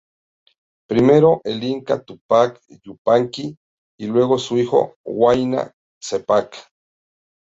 [0.89, 3.55] Primero el Inca Túpac Yupanqui
[3.99, 6.57] y luego su hijo Huayna Cápac.